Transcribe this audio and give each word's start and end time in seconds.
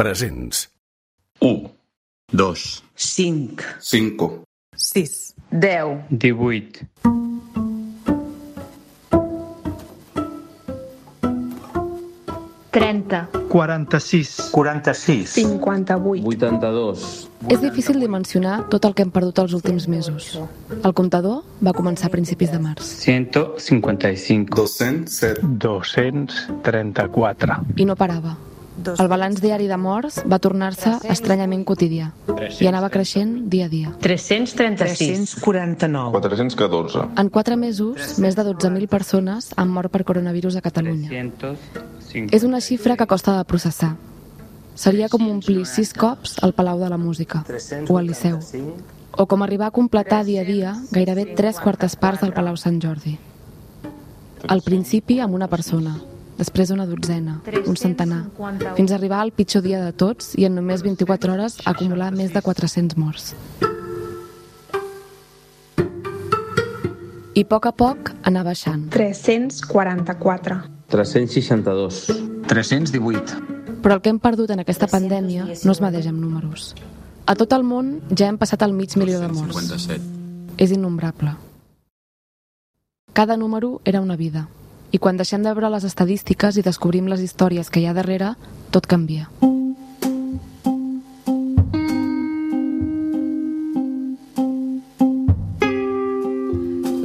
presents. 0.00 0.70
1, 1.40 1.70
2, 2.32 2.82
5, 2.94 3.64
5, 3.80 4.44
6, 4.74 5.34
10, 5.50 6.06
18, 6.08 6.86
30, 12.70 13.28
46, 13.48 14.50
46, 14.52 15.28
58, 15.28 16.24
82, 16.24 17.28
És 17.48 17.60
difícil 17.60 18.00
dimensionar 18.00 18.68
tot 18.72 18.84
el 18.86 18.94
que 18.94 19.02
hem 19.04 19.10
perdut 19.12 19.38
els 19.42 19.52
últims 19.52 19.88
mesos. 19.88 20.38
El 20.80 20.94
comptador 20.96 21.42
va 21.60 21.76
començar 21.76 22.08
a 22.08 22.14
principis 22.14 22.52
de 22.52 22.60
març. 22.62 22.80
155, 23.04 24.48
207, 24.54 25.44
234, 25.66 27.60
i 27.76 27.84
no 27.84 27.96
parava. 28.00 28.49
El 28.80 29.08
balanç 29.08 29.40
diari 29.42 29.66
de 29.68 29.76
morts 29.80 30.20
va 30.28 30.38
tornar-se 30.42 30.92
estranyament 31.12 31.64
quotidià 31.68 32.10
i 32.60 32.68
anava 32.70 32.88
creixent 32.92 33.34
dia 33.52 33.66
a 33.66 33.72
dia. 33.72 33.92
336, 34.00 35.34
349, 35.40 36.12
414, 36.16 37.06
En 37.20 37.28
quatre 37.28 37.56
mesos, 37.60 38.18
més 38.18 38.36
de 38.36 38.44
12.000 38.46 38.88
persones 38.88 39.50
han 39.56 39.68
mort 39.68 39.92
per 39.92 40.04
coronavirus 40.04 40.56
a 40.56 40.64
Catalunya. 40.64 41.08
305, 41.08 42.30
És 42.32 42.44
una 42.44 42.60
xifra 42.60 42.96
que 42.96 43.06
costa 43.06 43.36
de 43.36 43.44
processar. 43.44 43.96
Seria 44.74 45.10
com 45.12 45.26
omplir 45.28 45.66
sis 45.66 45.92
cops 45.92 46.38
el 46.42 46.54
Palau 46.56 46.78
de 46.80 46.88
la 46.88 46.96
Música 46.96 47.44
o 47.88 47.98
el 47.98 48.06
Liceu, 48.06 48.38
o 49.12 49.26
com 49.26 49.42
arribar 49.42 49.68
a 49.68 49.74
completar 49.76 50.24
dia 50.24 50.40
a 50.40 50.44
dia 50.44 50.76
gairebé 50.92 51.34
tres 51.36 51.60
quartes 51.60 51.96
parts 51.96 52.22
del 52.22 52.32
Palau 52.32 52.56
Sant 52.56 52.80
Jordi. 52.80 53.18
Al 54.48 54.62
principi 54.62 55.18
amb 55.20 55.34
una 55.36 55.48
persona, 55.52 55.98
després 56.40 56.72
una 56.72 56.86
dotzena, 56.88 57.38
un 57.68 57.76
centenar, 57.76 58.24
fins 58.78 58.90
a 58.90 58.96
arribar 58.96 59.20
al 59.20 59.32
pitjor 59.36 59.62
dia 59.66 59.82
de 59.84 59.92
tots 59.92 60.32
i 60.40 60.48
en 60.48 60.56
només 60.56 60.82
24 60.86 61.34
hores 61.36 61.60
acumular 61.68 62.10
més 62.16 62.32
de 62.32 62.40
400 62.42 62.96
morts. 62.96 63.34
I 67.36 67.44
a 67.44 67.48
poc 67.48 67.68
a 67.68 67.72
poc 67.76 68.10
anar 68.26 68.42
baixant. 68.48 68.88
344, 68.90 70.58
362, 70.90 72.02
318, 72.50 73.60
Però 73.80 73.96
el 73.96 74.02
que 74.04 74.10
hem 74.12 74.18
perdut 74.20 74.50
en 74.52 74.60
aquesta 74.60 74.88
pandèmia 74.90 75.46
no 75.46 75.72
es 75.72 75.80
medeix 75.80 76.08
amb 76.10 76.20
números. 76.20 76.74
A 77.24 77.36
tot 77.38 77.52
el 77.56 77.62
món 77.64 78.00
ja 78.12 78.28
hem 78.28 78.36
passat 78.40 78.60
el 78.66 78.74
mig 78.76 78.96
milió 79.00 79.20
de 79.22 79.28
morts. 79.32 79.56
57, 79.56 80.02
És 80.60 80.72
innombrable. 80.74 81.32
Cada 83.14 83.36
número 83.36 83.80
era 83.84 84.00
una 84.00 84.16
vida. 84.16 84.48
I 84.90 84.98
quan 84.98 85.16
deixem 85.16 85.44
de 85.44 85.52
veure 85.54 85.70
les 85.70 85.86
estadístiques 85.86 86.56
i 86.58 86.66
descobrim 86.66 87.06
les 87.06 87.22
històries 87.22 87.70
que 87.70 87.78
hi 87.78 87.86
ha 87.86 87.94
darrere, 87.94 88.34
tot 88.74 88.90
canvia. 88.90 89.28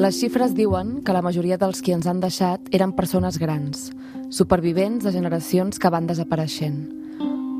Les 0.05 0.17
xifres 0.17 0.57
diuen 0.57 0.99
que 1.05 1.13
la 1.13 1.23
majoria 1.25 1.57
dels 1.61 1.79
qui 1.81 1.93
ens 1.93 2.09
han 2.09 2.19
deixat 2.21 2.73
eren 2.73 2.91
persones 2.97 3.39
grans, 3.41 3.87
supervivents 4.29 5.05
de 5.05 5.13
generacions 5.13 5.81
que 5.81 5.89
van 5.89 6.09
desapareixent. 6.09 6.83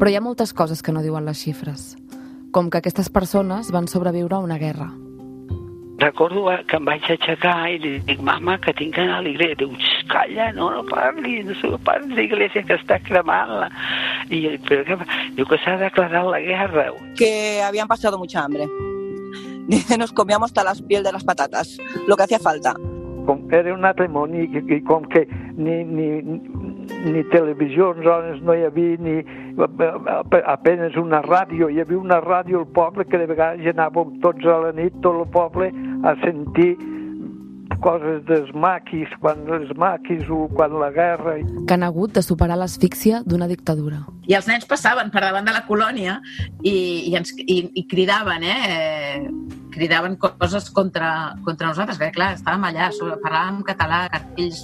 Però 0.01 0.11
hi 0.11 0.17
ha 0.17 0.25
moltes 0.25 0.53
coses 0.53 0.81
que 0.81 0.93
no 0.93 1.05
diuen 1.05 1.25
les 1.25 1.41
xifres, 1.41 1.95
com 2.51 2.69
que 2.69 2.81
aquestes 2.81 3.09
persones 3.09 3.71
van 3.73 3.89
sobreviure 3.89 4.37
a 4.37 4.45
una 4.45 4.59
guerra. 4.61 4.91
Recordo 5.97 6.45
que 6.67 6.75
em 6.75 6.85
vaig 6.85 7.05
aixecar 7.07 7.69
i 7.71 7.77
li 7.79 7.91
dic, 8.07 8.19
mama, 8.19 8.57
que 8.59 8.73
tinc 8.75 8.95
que 8.95 9.01
anar 9.01 9.19
a 9.19 9.21
l'església. 9.21 9.55
Diu, 9.61 9.71
"Xx, 9.71 10.07
calla, 10.11 10.52
no, 10.53 10.69
no 10.71 10.83
parlis, 10.83 11.45
no 11.63 11.77
parlis 11.77 12.15
l'església 12.17 12.63
que 12.63 12.75
està 12.75 12.99
cremant-la. 12.99 13.69
I 14.29 14.41
jo 14.43 14.52
però 14.67 14.97
fa?" 14.99 15.05
Diu 15.35 15.45
que 15.45 15.57
s'ha 15.63 15.77
declarat 15.77 16.25
la 16.25 16.39
guerra. 16.39 16.91
que 17.15 17.61
habían 17.61 17.87
pasado 17.87 18.17
mucha 18.17 18.43
hambre. 18.43 18.67
Dice, 19.67 19.97
nos 19.97 20.11
comíamos 20.11 20.52
hasta 20.52 20.63
las 20.63 20.81
piel 20.81 21.03
de 21.03 21.11
las 21.11 21.23
patatas, 21.23 21.79
lo 22.07 22.15
que 22.15 22.23
hacía 22.23 22.39
falta. 22.39 22.75
Com 23.25 23.47
era 23.49 23.73
un 23.73 23.83
altre 23.86 24.05
món 24.08 24.36
i, 24.37 24.45
i 24.45 24.81
com 24.86 25.02
que 25.09 25.23
ni, 25.58 25.80
ni, 25.83 26.21
ni 26.21 27.23
televisió 27.31 27.87
aleshores 27.89 28.43
no 28.45 28.53
hi 28.53 28.67
havia 28.67 28.99
ni 29.02 29.15
apenas 30.45 30.93
una 31.02 31.23
ràdio, 31.25 31.71
hi 31.73 31.81
havia 31.81 31.97
una 31.97 32.20
ràdio 32.21 32.61
al 32.61 32.67
poble 32.67 33.08
que 33.09 33.17
de 33.17 33.25
vegades 33.25 33.65
anàvem 33.73 34.20
tots 34.21 34.45
a 34.45 34.59
la 34.67 34.71
nit, 34.77 34.93
tot 35.02 35.17
el 35.23 35.25
poble, 35.33 35.71
a 36.05 36.14
sentir 36.23 36.76
coses 37.82 38.21
dels 38.30 38.52
maquis, 38.55 39.10
quan 39.21 39.42
els 39.52 39.71
maquis 39.77 40.23
o 40.32 40.45
quan 40.54 40.73
la 40.80 40.92
guerra. 40.93 41.36
que 41.67 41.73
han 41.73 41.83
hagut 41.83 42.14
de 42.14 42.21
superar 42.21 42.58
l'asfíxia 42.58 43.21
d'una 43.26 43.48
dictadura. 43.49 44.05
i 44.27 44.33
els 44.33 44.48
nens 44.48 44.65
passaven 44.65 45.11
per 45.11 45.21
davant 45.21 45.45
de 45.45 45.52
la 45.54 45.65
colònia 45.67 46.20
i, 46.64 47.10
i, 47.10 47.15
ens, 47.17 47.33
i, 47.38 47.58
i 47.73 47.83
cridaven, 47.88 48.44
eh? 48.44 49.30
cridaven 49.76 50.15
coses 50.15 50.70
contra, 50.71 51.36
contra 51.44 51.67
nosaltres, 51.67 51.98
que 51.99 52.11
clar, 52.15 52.33
estàvem 52.38 52.64
allà, 52.70 52.92
sobre- 52.95 53.20
parlàvem 53.21 53.61
català, 53.67 54.05
cartells, 54.14 54.64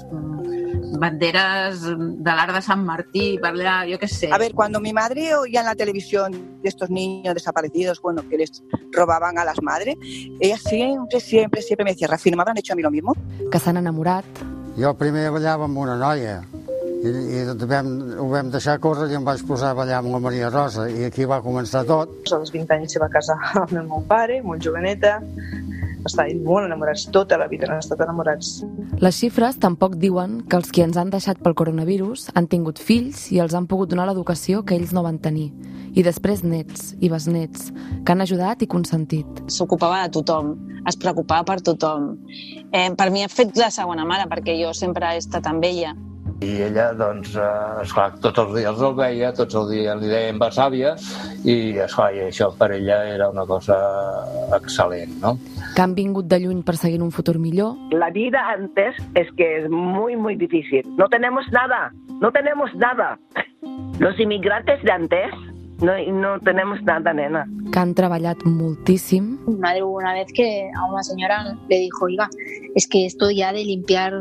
mm, 1.02 1.06
banderes 1.06 1.82
de 1.84 2.36
l'art 2.38 2.54
de 2.56 2.62
Sant 2.62 2.86
Martí, 2.86 3.26
per 3.42 3.52
allà, 3.56 3.82
jo 3.90 3.98
què 4.02 4.08
sé. 4.08 4.30
A 4.32 4.38
ver, 4.38 4.54
cuando 4.54 4.80
mi 4.80 4.94
madre 4.94 5.36
oía 5.36 5.62
en 5.62 5.66
la 5.68 5.76
televisión 5.76 6.32
de 6.62 6.70
estos 6.70 6.90
niños 6.90 7.34
desaparecidos, 7.34 8.02
bueno, 8.02 8.24
que 8.30 8.38
les 8.38 8.64
robaban 8.92 9.38
a 9.38 9.46
las 9.46 9.62
madres, 9.62 9.98
ella 10.40 10.58
siempre, 10.58 11.20
siempre, 11.20 11.62
siempre 11.62 11.86
me 11.86 11.92
decía, 11.92 12.08
Rafi, 12.08 12.32
¿no 12.32 12.38
me 12.38 12.44
habrán 12.44 12.58
hecho 12.58 12.74
a 12.74 12.76
mí 12.76 12.82
lo 12.82 12.92
mismo? 12.92 13.16
que 13.52 13.60
s'han 13.60 13.78
enamorat, 13.78 14.26
Jo 14.80 14.94
primer 14.96 15.28
ballava 15.36 15.66
amb 15.68 15.80
una 15.82 15.98
noia 16.00 16.38
i, 17.02 17.10
i 17.10 17.42
vam, 17.68 17.90
ho 18.22 18.28
vam 18.32 18.52
deixar 18.54 18.78
córrer 18.80 19.10
i 19.12 19.18
em 19.18 19.26
vaig 19.26 19.42
posar 19.48 19.74
a 19.74 19.78
ballar 19.78 19.98
amb 20.00 20.14
la 20.14 20.22
Maria 20.24 20.52
Rosa 20.54 20.86
i 20.90 21.04
aquí 21.08 21.26
va 21.28 21.42
començar 21.44 21.82
tot. 21.90 22.14
Als 22.32 22.54
20 22.54 22.78
anys 22.78 22.96
se 22.96 23.02
va 23.02 23.10
casar 23.12 23.38
amb 23.64 23.74
el 23.74 23.90
meu 23.90 24.04
pare, 24.08 24.40
molt 24.46 24.64
joveneta, 24.64 25.18
estaven 26.06 26.44
molt 26.46 26.68
enamorats, 26.68 27.08
tota 27.14 27.38
la 27.38 27.48
vida 27.52 27.70
han 27.70 27.82
estat 27.82 28.02
enamorats. 28.06 28.62
Les 29.02 29.18
xifres 29.18 29.60
tampoc 29.62 29.98
diuen 30.02 30.42
que 30.50 30.58
els 30.60 30.72
qui 30.74 30.84
ens 30.86 30.98
han 30.98 31.12
deixat 31.14 31.42
pel 31.44 31.56
coronavirus 31.58 32.30
han 32.36 32.50
tingut 32.52 32.82
fills 32.82 33.28
i 33.32 33.42
els 33.44 33.56
han 33.58 33.68
pogut 33.72 33.92
donar 33.92 34.08
l'educació 34.10 34.66
que 34.66 34.78
ells 34.78 34.94
no 34.94 35.06
van 35.06 35.20
tenir. 35.22 35.52
I 35.92 36.06
després 36.08 36.44
nets 36.48 36.94
i 37.04 37.10
besnets, 37.12 37.72
que 38.06 38.14
han 38.14 38.22
ajudat 38.24 38.62
i 38.64 38.68
consentit. 38.68 39.42
s'ocupava 39.48 40.04
de 40.04 40.12
tothom, 40.20 40.56
es 40.88 40.98
preocupava 40.98 41.44
per 41.44 41.60
tothom. 41.62 42.16
Eh, 42.72 42.92
per 42.98 43.10
mi 43.12 43.24
ha 43.24 43.28
fet 43.28 43.58
la 43.58 43.70
segona 43.70 44.06
mare, 44.06 44.30
perquè 44.30 44.56
jo 44.62 44.74
sempre 44.74 45.14
he 45.14 45.18
estat 45.18 45.48
amb 45.48 45.64
ella. 45.66 45.94
I 46.42 46.56
ella, 46.66 46.88
doncs, 46.98 47.36
eh, 47.36 47.82
esclar, 47.84 48.08
tots 48.22 48.40
els 48.42 48.56
dies 48.56 48.80
el 48.88 48.96
veia, 48.98 49.30
tots 49.38 49.56
els 49.60 49.70
dies 49.70 50.00
li 50.02 50.08
deien 50.10 50.40
besàvia, 50.42 50.96
i, 51.44 51.78
esclar, 51.86 52.08
i 52.16 52.24
això 52.32 52.50
per 52.58 52.72
ella 52.80 53.04
era 53.14 53.30
una 53.30 53.46
cosa 53.46 53.78
excel·lent, 54.58 55.20
no? 55.22 55.36
Que 55.76 55.82
han 55.82 55.96
vingut 55.96 56.26
de 56.28 56.40
lluny 56.40 56.64
perseguint 56.64 57.02
un 57.04 57.12
futur 57.12 57.38
millor, 57.40 57.76
La 57.92 58.10
vida 58.10 58.40
antes 58.52 58.96
es 59.16 59.28
que 59.38 59.60
es 59.64 59.70
muy, 59.70 60.16
muy 60.16 60.36
difícil. 60.36 60.84
No 60.98 61.08
tenemos 61.08 61.46
nada, 61.52 61.92
no 62.20 62.32
tenemos 62.32 62.74
nada. 62.76 63.20
Los 64.00 64.20
inmigrantes 64.20 64.82
de 64.84 64.92
antes 64.92 65.32
no, 65.82 65.94
no 66.12 66.40
tenemos 66.40 66.82
nada, 66.84 67.14
nena. 67.14 67.46
que 67.72 67.80
han 67.80 67.94
treballat 67.96 68.38
moltíssim, 68.44 69.40
Mi 69.48 69.56
madre 69.56 69.84
una 69.84 70.14
vez 70.14 70.28
que 70.34 70.70
a 70.76 70.86
una 70.92 71.04
señora 71.04 71.56
le 71.70 71.78
dijo, 71.80 72.06
oiga, 72.06 72.28
es 72.76 72.86
que 72.88 73.06
esto 73.06 73.32
ya 73.32 73.54
de 73.54 73.64
limpiar, 73.64 74.14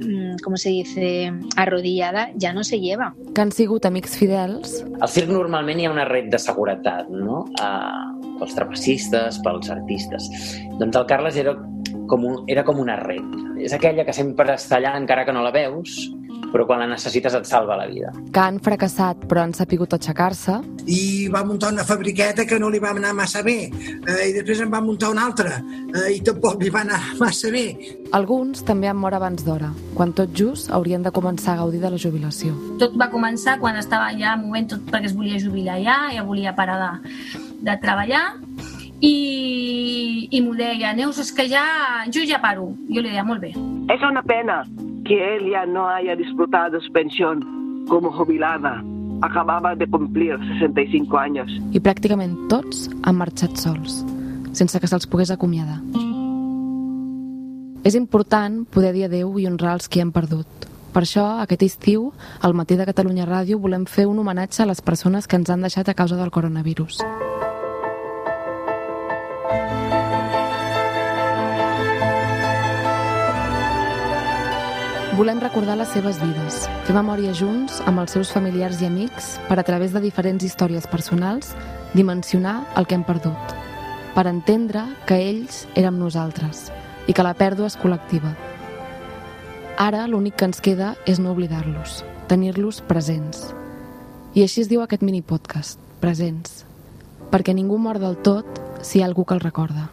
mm, 0.00 0.36
¿cómo 0.42 0.56
se 0.56 0.70
dice?, 0.70 1.32
arrodillada, 1.56 2.30
ya 2.34 2.52
no 2.52 2.64
se 2.64 2.80
lleva. 2.80 3.14
que 3.34 3.40
han 3.40 3.52
sigut 3.52 3.86
amics 3.86 4.16
fidels, 4.18 4.84
Al 5.00 5.08
circ 5.08 5.28
normalment 5.30 5.80
hi 5.80 5.86
ha 5.86 5.90
una 5.92 6.04
red 6.04 6.30
de 6.30 6.38
seguretat, 6.38 7.08
no? 7.08 7.44
Uh, 7.60 8.38
pels 8.40 8.54
trapecistes, 8.54 9.38
pels 9.44 9.70
artistes. 9.70 10.30
Doncs 10.78 10.96
el 10.96 11.06
Carles 11.06 11.36
era 11.36 11.54
com, 12.08 12.24
un, 12.24 12.44
era 12.48 12.64
com 12.64 12.80
una 12.80 12.96
red. 12.96 13.24
És 13.60 13.72
aquella 13.76 14.04
que 14.04 14.12
sempre 14.16 14.54
està 14.56 14.78
allà 14.78 14.96
encara 14.98 15.24
que 15.28 15.32
no 15.36 15.42
la 15.44 15.52
veus, 15.54 16.10
però 16.52 16.66
quan 16.66 16.82
la 16.82 16.88
necessites 16.90 17.34
et 17.36 17.46
salva 17.48 17.76
la 17.78 17.86
vida. 17.86 18.12
que 18.32 18.40
han 18.40 18.60
fracassat 18.60 19.26
però 19.30 19.44
han 19.44 19.54
sapigut 19.54 19.94
aixecar-se, 19.94 20.60
i 20.86 21.28
va 21.32 21.44
muntar 21.44 21.72
una 21.72 21.84
fabriqueta 21.84 22.46
que 22.46 22.58
no 22.58 22.70
li 22.70 22.80
va 22.82 22.90
anar 22.90 23.12
massa 23.14 23.42
bé 23.42 23.58
eh, 23.70 24.28
i 24.28 24.32
després 24.36 24.60
en 24.60 24.72
va 24.72 24.80
muntar 24.80 25.10
una 25.10 25.26
altra 25.26 25.60
eh, 25.60 26.16
i 26.16 26.20
tampoc 26.26 26.62
li 26.62 26.70
va 26.70 26.82
anar 26.86 27.00
massa 27.20 27.50
bé 27.50 27.66
alguns 28.12 28.64
també 28.66 28.88
han 28.90 28.98
mort 28.98 29.16
abans 29.16 29.44
d'hora, 29.46 29.70
quan 29.94 30.12
tot 30.16 30.34
just 30.34 30.70
haurien 30.70 31.02
de 31.02 31.12
començar 31.14 31.54
a 31.54 31.62
gaudir 31.62 31.80
de 31.80 31.90
la 31.92 31.98
jubilació. 32.00 32.54
Tot 32.80 32.96
va 32.98 33.10
començar 33.12 33.58
quan 33.60 33.78
estava 33.78 34.10
ja 34.18 34.34
movent 34.40 34.70
tot 34.74 34.90
perquè 34.90 35.10
es 35.10 35.16
volia 35.16 35.38
jubilar 35.38 35.78
ja, 35.82 35.98
ja 36.14 36.26
volia 36.26 36.54
parar 36.56 36.78
de, 36.80 37.38
de 37.62 37.76
treballar 37.82 38.24
i, 39.00 40.28
i 40.30 40.42
m'ho 40.44 40.54
deia, 40.58 40.92
Neus, 40.96 41.20
és 41.22 41.32
que 41.32 41.46
ja, 41.48 41.64
jo 42.12 42.24
ja 42.28 42.40
paro. 42.42 42.70
Jo 42.90 43.00
li 43.00 43.08
deia, 43.08 43.24
molt 43.24 43.40
bé. 43.40 43.54
Es 43.90 44.02
una 44.04 44.22
pena 44.22 44.60
que 45.10 45.36
él 45.36 45.50
ya 45.50 45.66
no 45.66 45.88
haya 45.88 46.14
disfrutado 46.14 46.80
su 46.80 46.92
pensión 46.92 47.84
como 47.88 48.12
jubilada. 48.12 48.80
Acababa 49.22 49.74
de 49.74 49.88
cumplir 49.90 50.38
65 50.60 51.18
años. 51.18 51.50
I 51.74 51.82
pràcticament 51.82 52.36
tots 52.46 52.86
han 53.02 53.18
marxat 53.18 53.58
sols, 53.58 54.04
sense 54.54 54.78
que 54.78 54.86
se'ls 54.86 55.10
pogués 55.10 55.34
acomiadar. 55.34 55.80
És 57.82 57.98
important 57.98 58.62
poder 58.70 58.94
dir 58.94 59.08
adeu 59.08 59.34
i 59.42 59.48
honrar 59.50 59.74
els 59.80 59.90
que 59.90 60.00
han 60.00 60.14
perdut, 60.14 60.46
Per 60.90 61.04
això, 61.04 61.22
aquest 61.38 61.62
estiu, 61.62 62.08
al 62.42 62.54
matí 62.58 62.74
de 62.74 62.82
Catalunya 62.82 63.22
Ràdio, 63.22 63.60
volem 63.62 63.84
fer 63.86 64.08
un 64.10 64.18
homenatge 64.18 64.64
a 64.64 64.66
les 64.66 64.82
persones 64.82 65.28
que 65.30 65.38
ens 65.38 65.50
han 65.50 65.62
deixat 65.62 65.88
a 65.88 65.94
causa 65.94 66.16
del 66.18 66.32
coronavirus. 66.34 66.98
Volem 75.20 75.36
recordar 75.36 75.74
les 75.76 75.90
seves 75.92 76.16
vides, 76.16 76.62
fer 76.86 76.94
memòria 76.96 77.34
junts 77.36 77.82
amb 77.84 78.00
els 78.00 78.14
seus 78.16 78.30
familiars 78.32 78.78
i 78.80 78.86
amics 78.86 79.34
per 79.50 79.58
a 79.60 79.64
través 79.68 79.92
de 79.92 80.00
diferents 80.00 80.46
històries 80.46 80.86
personals 80.88 81.50
dimensionar 81.92 82.54
el 82.80 82.88
que 82.88 82.96
hem 82.96 83.04
perdut, 83.04 83.52
per 84.14 84.24
entendre 84.30 84.86
que 85.04 85.20
ells 85.20 85.66
érem 85.76 86.00
nosaltres 86.00 86.70
i 87.04 87.12
que 87.12 87.28
la 87.28 87.34
pèrdua 87.36 87.68
és 87.68 87.76
col·lectiva. 87.76 88.32
Ara 89.76 90.06
l'únic 90.08 90.40
que 90.40 90.48
ens 90.48 90.64
queda 90.64 90.94
és 91.04 91.20
no 91.20 91.36
oblidar-los, 91.36 92.00
tenir-los 92.32 92.80
presents. 92.88 93.50
I 94.32 94.48
així 94.48 94.64
es 94.64 94.72
diu 94.72 94.80
aquest 94.80 95.04
mini 95.04 95.20
podcast, 95.20 95.76
presents, 96.00 96.62
perquè 97.28 97.52
ningú 97.52 97.76
mor 97.76 98.00
del 98.00 98.16
tot 98.24 98.64
si 98.80 98.96
hi 98.96 99.04
ha 99.04 99.10
algú 99.12 99.28
que 99.28 99.36
el 99.36 99.44
recorda. 99.44 99.90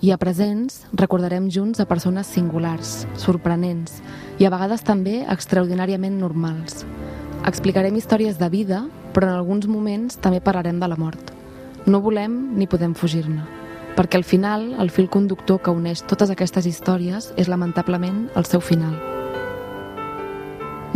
I 0.00 0.12
a 0.12 0.16
presents 0.16 0.86
recordarem 0.96 1.50
junts 1.52 1.80
a 1.80 1.84
persones 1.84 2.26
singulars, 2.26 3.04
sorprenents 3.20 3.98
i 4.40 4.46
a 4.48 4.50
vegades 4.52 4.80
també 4.80 5.26
extraordinàriament 5.28 6.14
normals. 6.16 6.86
Explicarem 7.44 7.98
històries 8.00 8.38
de 8.40 8.48
vida, 8.48 8.86
però 9.12 9.28
en 9.28 9.36
alguns 9.36 9.66
moments 9.68 10.16
també 10.16 10.40
parlarem 10.40 10.78
de 10.80 10.88
la 10.88 10.96
mort. 10.96 11.34
No 11.84 12.00
volem 12.00 12.56
ni 12.56 12.64
podem 12.66 12.94
fugir-ne, 12.96 13.44
perquè 13.98 14.16
al 14.16 14.24
final 14.24 14.70
el 14.80 14.88
fil 14.88 15.10
conductor 15.12 15.60
que 15.60 15.74
uneix 15.76 16.00
totes 16.08 16.32
aquestes 16.32 16.64
històries 16.64 17.34
és 17.36 17.52
lamentablement 17.52 18.30
el 18.40 18.48
seu 18.48 18.64
final. 18.64 18.96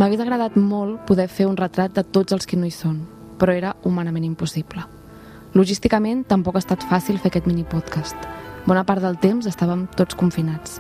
M'hagués 0.00 0.24
agradat 0.24 0.56
molt 0.56 1.04
poder 1.04 1.28
fer 1.28 1.44
un 1.44 1.60
retrat 1.60 1.92
de 1.92 2.06
tots 2.08 2.32
els 2.32 2.48
que 2.48 2.56
no 2.56 2.64
hi 2.64 2.72
són, 2.72 3.02
però 3.36 3.52
era 3.52 3.76
humanament 3.84 4.24
impossible. 4.24 4.88
Logísticament 5.52 6.24
tampoc 6.24 6.56
ha 6.56 6.64
estat 6.64 6.88
fàcil 6.88 7.20
fer 7.20 7.28
aquest 7.28 7.46
mini 7.46 7.68
podcast. 7.68 8.16
Bona 8.64 8.84
part 8.88 9.02
del 9.04 9.18
temps 9.20 9.44
estàvem 9.44 9.84
tots 9.92 10.16
confinats. 10.16 10.78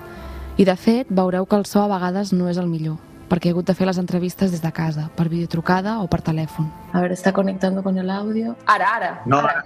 I 0.56 0.64
de 0.64 0.76
fet, 0.78 1.10
veureu 1.12 1.44
que 1.44 1.56
el 1.58 1.66
so 1.68 1.82
a 1.82 1.88
vegades 1.90 2.32
no 2.32 2.48
és 2.48 2.56
el 2.56 2.70
millor, 2.70 2.96
perquè 3.28 3.50
he 3.50 3.52
hagut 3.52 3.66
de 3.68 3.74
fer 3.76 3.84
les 3.84 3.98
entrevistes 4.00 4.54
des 4.54 4.62
de 4.62 4.70
casa, 4.72 5.10
per 5.16 5.28
videotrucada 5.28 5.98
o 6.00 6.06
per 6.08 6.22
telèfon. 6.24 6.70
A 6.92 7.02
veure, 7.02 7.12
està 7.12 7.34
connectando 7.36 7.82
con 7.82 7.98
el 7.98 8.08
audio. 8.10 8.54
Ara, 8.64 8.88
ara. 8.96 9.10
No. 9.26 9.42
Ara, 9.44 9.64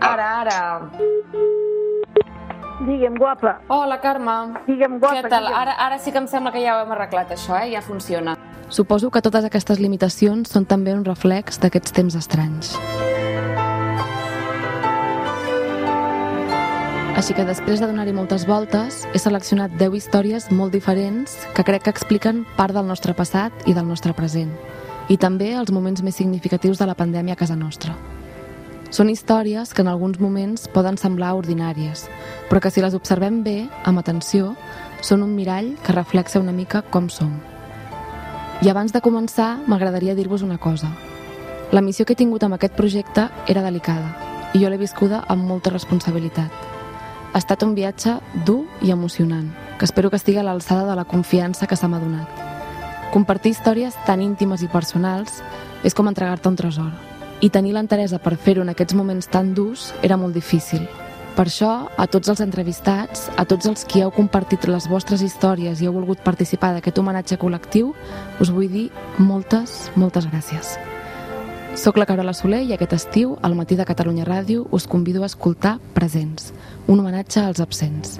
ara. 0.00 0.30
ara. 0.40 0.90
Digue'm, 2.80 3.18
guapa. 3.20 3.60
Hola, 3.68 4.00
Carme. 4.00 4.56
Digue'm, 4.66 4.98
guapa. 4.98 5.20
Què 5.20 5.28
tal? 5.28 5.46
digue'm. 5.46 5.60
Ara, 5.60 5.76
ara 5.78 5.98
sí 5.98 6.10
que 6.10 6.18
em 6.18 6.26
sembla 6.26 6.50
que 6.50 6.64
ja 6.64 6.78
ho 6.78 6.82
hem 6.82 6.90
arreglat, 6.96 7.30
això, 7.36 7.54
eh? 7.60 7.70
Ja 7.74 7.82
funciona. 7.82 8.34
Suposo 8.70 9.10
que 9.10 9.22
totes 9.22 9.44
aquestes 9.44 9.78
limitacions 9.78 10.50
són 10.50 10.66
també 10.66 10.94
un 10.96 11.04
reflex 11.04 11.60
d'aquests 11.60 11.92
temps 11.92 12.16
estranys. 12.16 12.74
Així 17.20 17.34
que 17.36 17.44
després 17.44 17.82
de 17.82 17.84
donar-hi 17.84 18.14
moltes 18.16 18.46
voltes, 18.48 19.02
he 19.12 19.18
seleccionat 19.20 19.74
10 19.76 19.92
històries 19.98 20.46
molt 20.56 20.72
diferents 20.72 21.34
que 21.52 21.64
crec 21.68 21.82
que 21.84 21.92
expliquen 21.92 22.46
part 22.56 22.72
del 22.72 22.86
nostre 22.88 23.12
passat 23.12 23.52
i 23.68 23.74
del 23.76 23.84
nostre 23.84 24.14
present, 24.16 24.54
i 25.12 25.18
també 25.20 25.50
els 25.52 25.68
moments 25.68 26.00
més 26.00 26.16
significatius 26.16 26.80
de 26.80 26.88
la 26.88 26.94
pandèmia 26.96 27.36
a 27.36 27.40
casa 27.42 27.58
nostra. 27.60 27.92
Són 28.88 29.12
històries 29.12 29.74
que 29.76 29.84
en 29.84 29.92
alguns 29.92 30.16
moments 30.16 30.64
poden 30.72 30.96
semblar 30.96 31.34
ordinàries, 31.36 32.06
però 32.48 32.64
que 32.64 32.72
si 32.72 32.80
les 32.80 32.96
observem 32.96 33.42
bé, 33.44 33.68
amb 33.84 34.00
atenció, 34.00 34.54
són 35.04 35.20
un 35.20 35.36
mirall 35.36 35.74
que 35.84 35.92
reflexa 35.92 36.40
una 36.40 36.56
mica 36.56 36.80
com 36.88 37.12
som. 37.12 37.36
I 38.64 38.72
abans 38.72 38.96
de 38.96 39.04
començar, 39.04 39.58
m'agradaria 39.68 40.16
dir-vos 40.16 40.40
una 40.40 40.56
cosa. 40.56 40.88
La 41.70 41.84
missió 41.84 42.08
que 42.08 42.16
he 42.16 42.22
tingut 42.24 42.48
amb 42.48 42.56
aquest 42.56 42.80
projecte 42.80 43.28
era 43.46 43.68
delicada, 43.68 44.16
i 44.54 44.64
jo 44.64 44.72
l'he 44.72 44.80
viscuda 44.80 45.26
amb 45.28 45.44
molta 45.44 45.68
responsabilitat. 45.68 46.79
Ha 47.32 47.38
estat 47.38 47.62
un 47.62 47.76
viatge 47.76 48.16
dur 48.46 48.64
i 48.82 48.90
emocionant, 48.90 49.52
que 49.78 49.86
espero 49.86 50.10
que 50.10 50.18
estigui 50.18 50.40
a 50.40 50.42
l'alçada 50.42 50.88
de 50.88 50.96
la 50.98 51.04
confiança 51.06 51.68
que 51.70 51.76
se 51.76 51.86
m'ha 51.86 52.00
donat. 52.02 52.26
Compartir 53.14 53.52
històries 53.54 53.94
tan 54.06 54.22
íntimes 54.22 54.64
i 54.66 54.68
personals 54.70 55.38
és 55.86 55.94
com 55.94 56.10
entregar-te 56.10 56.50
un 56.50 56.58
tresor. 56.58 56.90
I 57.40 57.52
tenir 57.54 57.76
l'enteresa 57.76 58.18
per 58.18 58.34
fer-ho 58.36 58.66
en 58.66 58.74
aquests 58.74 58.98
moments 58.98 59.30
tan 59.30 59.54
durs 59.54 59.92
era 60.02 60.18
molt 60.18 60.34
difícil. 60.34 60.88
Per 61.36 61.46
això, 61.46 61.86
a 61.96 62.06
tots 62.10 62.28
els 62.28 62.42
entrevistats, 62.42 63.28
a 63.38 63.46
tots 63.46 63.70
els 63.70 63.86
qui 63.86 64.02
heu 64.02 64.10
compartit 64.10 64.66
les 64.66 64.90
vostres 64.90 65.22
històries 65.22 65.80
i 65.80 65.86
heu 65.86 65.94
volgut 65.94 66.26
participar 66.26 66.74
d'aquest 66.74 66.98
homenatge 66.98 67.38
col·lectiu, 67.38 67.94
us 68.42 68.50
vull 68.50 68.68
dir 68.68 68.88
moltes, 69.18 69.86
moltes 69.94 70.26
gràcies. 70.26 70.89
Soc 71.76 71.96
la 71.96 72.04
Carola 72.06 72.32
Soler 72.34 72.64
i 72.66 72.72
aquest 72.74 72.92
estiu, 72.96 73.36
al 73.46 73.54
matí 73.54 73.76
de 73.78 73.86
Catalunya 73.86 74.24
Ràdio, 74.26 74.66
us 74.74 74.88
convido 74.90 75.22
a 75.22 75.26
escoltar 75.26 75.78
Presents, 75.94 76.52
un 76.88 77.00
homenatge 77.00 77.40
als 77.40 77.60
absents. 77.60 78.18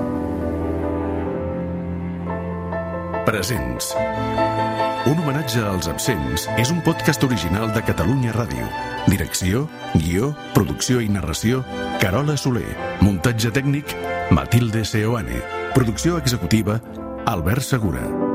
Presents. 3.26 3.90
Un 5.06 5.18
homenatge 5.18 5.64
als 5.66 5.88
absents 5.88 6.46
és 6.60 6.70
un 6.70 6.80
podcast 6.86 7.24
original 7.26 7.74
de 7.74 7.82
Catalunya 7.82 8.32
Ràdio. 8.36 8.70
Direcció, 9.10 9.66
guió, 9.94 10.32
producció 10.54 11.00
i 11.02 11.10
narració, 11.10 11.64
Carola 12.00 12.36
Soler. 12.36 12.76
Muntatge 13.02 13.50
tècnic, 13.50 13.96
Matilde 14.30 14.84
Seoane. 14.84 15.42
Producció 15.74 16.18
executiva, 16.22 16.80
Albert 17.26 17.66
Segura. 17.66 18.29